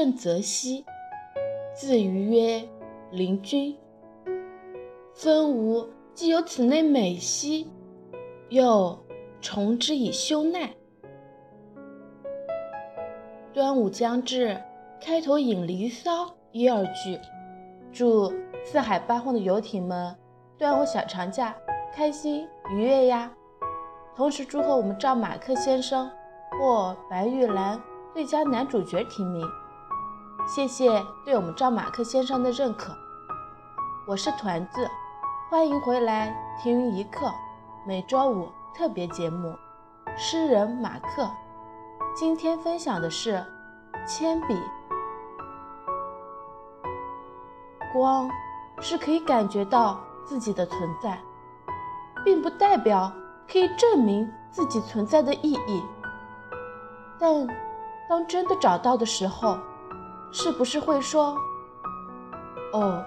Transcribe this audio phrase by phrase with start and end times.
[0.00, 0.84] 郑则兮，
[1.74, 2.62] 字瑜曰
[3.10, 3.76] 林君。
[5.12, 7.68] 分吾既有此内美兮，
[8.48, 8.96] 又
[9.42, 10.70] 从之以修奈。
[13.52, 14.56] 端午将至，
[15.00, 17.18] 开头引《离骚》一二句，
[17.92, 18.32] 祝
[18.64, 20.14] 四海八荒的游艇们
[20.56, 21.56] 端午小长假
[21.92, 23.32] 开心愉悦呀！
[24.14, 26.08] 同时祝贺我们赵马克先生
[26.52, 27.82] 获白玉兰
[28.14, 29.44] 最佳男主角提名，
[30.48, 32.96] 谢谢对我们赵马克先生的认可。
[34.06, 34.88] 我是团子，
[35.50, 37.30] 欢迎回来听云一刻
[37.86, 39.54] 每周五特别节目。
[40.16, 41.28] 诗人马克。
[42.16, 43.44] 今天分享的是
[44.06, 44.58] 铅笔。
[47.92, 48.30] 光
[48.80, 51.18] 是可以感觉到自己的存在，
[52.24, 53.12] 并不代表
[53.46, 55.84] 可以证明自己存在的意义。
[57.18, 57.46] 但
[58.08, 59.58] 当真的找到的时候，
[60.30, 61.36] 是不是会说
[62.72, 63.04] ：“哦，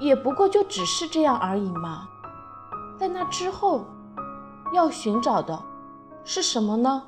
[0.00, 2.08] 也不过就只是这样而已嘛？”
[2.98, 3.84] 在那之后，
[4.72, 5.60] 要寻找的
[6.24, 7.02] 是什么呢？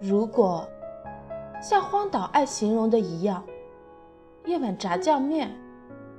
[0.00, 0.66] 如果
[1.62, 3.44] 像荒岛爱形容的一样，
[4.46, 5.54] 一碗炸酱面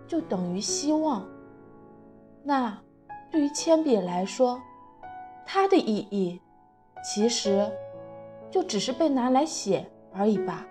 [0.08, 1.26] 就等于希望，
[2.44, 2.78] 那
[3.32, 4.62] 对于铅笔来说，
[5.46, 6.40] 它的意义
[7.04, 7.70] 其实
[8.50, 10.66] 就只是被拿来写而已吧。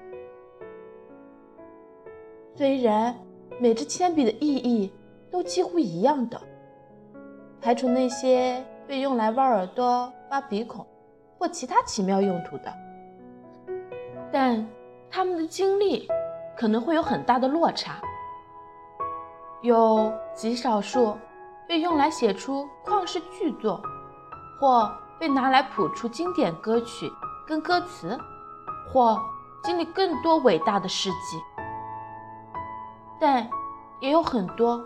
[2.60, 3.16] 虽然
[3.58, 4.92] 每支铅笔的意义
[5.30, 6.38] 都几乎一样的，
[7.58, 10.86] 排除那些被用来挖耳朵、挖鼻孔
[11.38, 12.70] 或其他奇妙用途的。
[14.30, 14.68] 但
[15.10, 16.06] 他们的经历
[16.54, 17.94] 可能会有很大的落差，
[19.62, 21.16] 有极少数
[21.66, 23.80] 被用来写出旷世巨作，
[24.60, 27.10] 或被拿来谱出经典歌曲
[27.46, 28.18] 跟歌词，
[28.92, 29.18] 或
[29.64, 31.40] 经历更多伟大的事迹。
[33.20, 33.48] 但
[34.00, 34.82] 也有很多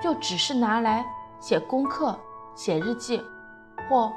[0.00, 1.04] 就只是拿来
[1.40, 2.16] 写功课、
[2.54, 3.20] 写日记，
[3.88, 4.12] 或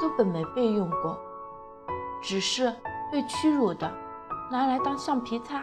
[0.00, 1.18] 根本没被用过，
[2.22, 2.72] 只是。
[3.08, 3.88] 被屈辱的
[4.50, 5.62] 拿来当橡皮擦。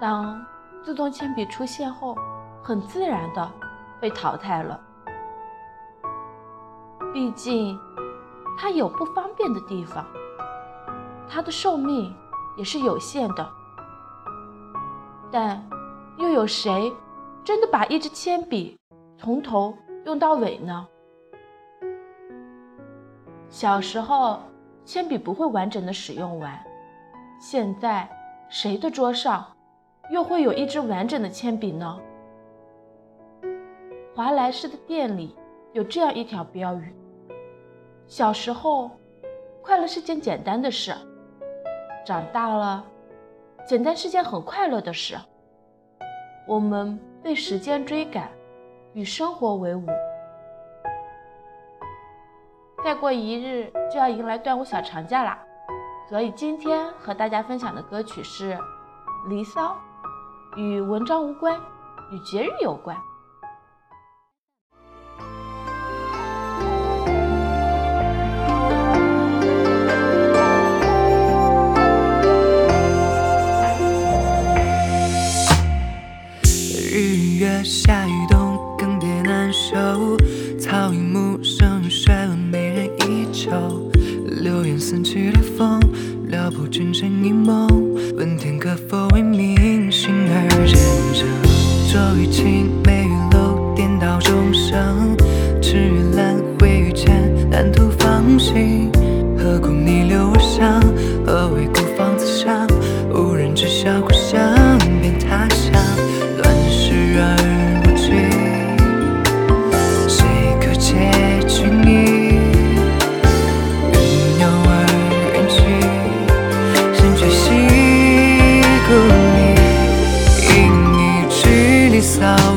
[0.00, 0.42] 当
[0.82, 2.16] 自动铅笔出现后，
[2.62, 3.52] 很自然的
[4.00, 4.80] 被淘汰了。
[7.12, 7.78] 毕竟
[8.58, 10.02] 它有不方便的地方，
[11.28, 12.16] 它的寿命
[12.56, 13.46] 也是有限的。
[15.30, 15.62] 但
[16.18, 16.92] 又有谁
[17.44, 18.78] 真的把一支铅笔
[19.16, 19.74] 从头
[20.04, 20.86] 用到尾呢？
[23.48, 24.40] 小时候。
[24.82, 26.58] 铅笔不会完整的使用完，
[27.38, 28.08] 现在
[28.48, 29.46] 谁的桌上
[30.10, 32.00] 又会有一支完整的铅笔呢？
[34.16, 35.36] 华莱士的店里
[35.74, 36.92] 有这样一条标语：
[38.08, 38.90] 小时候，
[39.62, 40.94] 快乐是件简单的事；
[42.04, 42.84] 长大了，
[43.66, 45.16] 简单是件很快乐的事。
[46.46, 48.28] 我们被时间追赶，
[48.94, 49.86] 与生活为伍。
[52.82, 55.38] 再过一日就要迎来端午小长假啦，
[56.08, 58.54] 所以今天和大家分享的歌曲是
[59.28, 59.76] 《离骚》，
[60.58, 61.60] 与文章无关，
[62.10, 62.96] 与节日有关。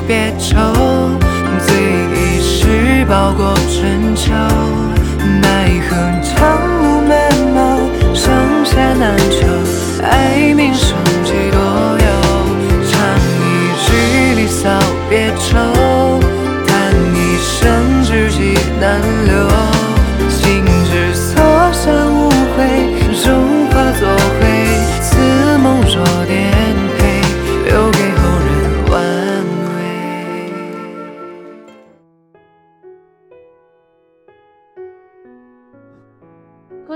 [0.07, 0.55] 别愁
[1.65, 1.75] 醉
[2.13, 4.31] 一世，抱过春秋。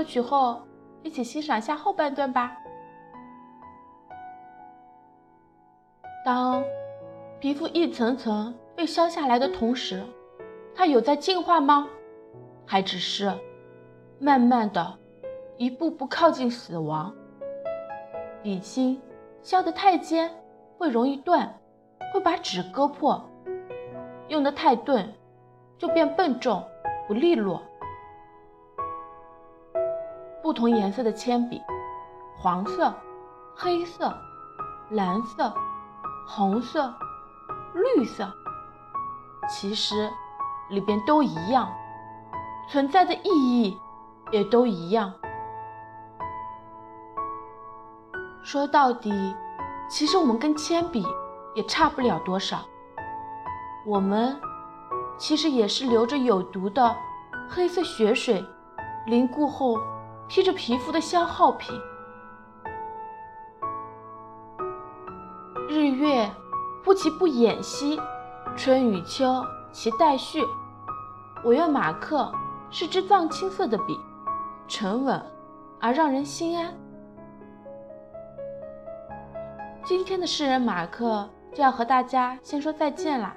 [0.08, 0.62] 许后
[1.02, 2.56] 一起欣赏下后半段吧。
[6.24, 6.64] 当
[7.38, 10.02] 皮肤一层层被削下来的同时
[10.74, 11.86] 它有在进化吗？
[12.64, 13.30] 还只是
[14.18, 14.98] 慢慢的
[15.58, 17.14] 一步步靠近死亡。
[18.42, 18.98] 笔芯
[19.42, 20.30] 削得太尖
[20.78, 21.54] 会容易断
[22.14, 23.22] 会把纸割破。
[24.28, 25.12] 用得太钝
[25.76, 26.66] 就变笨重
[27.06, 27.62] 不利落。
[30.48, 31.60] 不同颜色的铅笔，
[32.34, 32.90] 黄色、
[33.54, 34.10] 黑色、
[34.88, 35.52] 蓝色、
[36.26, 36.90] 红色、
[37.74, 38.26] 绿色，
[39.46, 40.08] 其实
[40.70, 41.70] 里边都一样，
[42.66, 43.78] 存在的意义
[44.30, 45.12] 也都一样。
[48.42, 49.36] 说到底，
[49.86, 51.06] 其实我们跟铅笔
[51.54, 52.60] 也差不了多少。
[53.84, 54.34] 我们
[55.18, 56.96] 其实也是流着有毒的
[57.50, 58.42] 黑色血水，
[59.06, 59.78] 凝固后
[60.28, 61.80] 披着皮肤的消耗品。
[65.68, 66.30] 日月
[66.84, 67.98] 不期不掩兮，
[68.56, 70.44] 春与秋其代序。
[71.44, 72.30] 我愿马克
[72.70, 73.98] 是支藏青色的笔，
[74.66, 75.20] 沉稳
[75.80, 76.74] 而让人心安。
[79.84, 83.34] 今天的诗人马克就要和大家先说再见啦，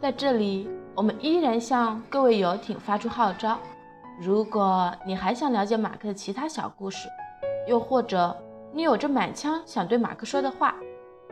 [0.00, 3.58] 在这里，我们依然向各位游艇发出号召：
[4.24, 7.08] 如果你还想了解马克的其他小故事，
[7.66, 8.36] 又或者
[8.72, 10.76] 你有着满腔想对马克说的话，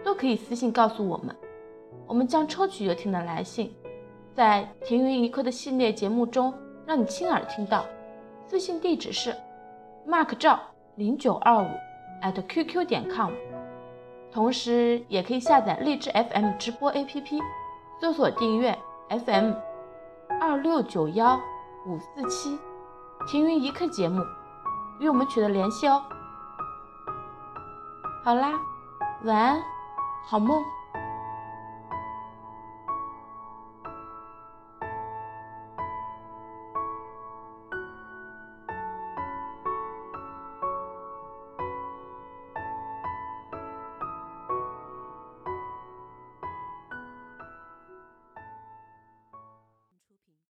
[0.02, 1.32] 都可以私信告诉我们，
[2.04, 3.72] 我们将抽取游艇的来信，
[4.34, 6.52] 在《停云一刻》的系列节目中
[6.84, 7.84] 让你亲耳听到。
[8.48, 9.32] 私信地址是
[10.04, 10.58] mark 赵
[10.96, 11.69] 零九二五
[12.22, 13.31] at qq 点 com。
[14.32, 17.40] 同时，也可以下载荔枝 FM 直播 APP，
[18.00, 18.76] 搜索订阅
[19.10, 19.52] FM
[20.40, 21.38] 二六九幺
[21.87, 22.58] 五四七
[23.26, 24.25] 停云一刻节目，
[24.99, 26.02] 与我们取得联系哦。
[28.25, 28.52] 好啦，
[29.25, 29.62] 晚安，
[30.26, 30.62] 好梦。